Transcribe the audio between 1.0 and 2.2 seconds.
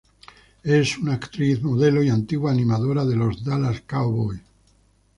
actriz, modelo y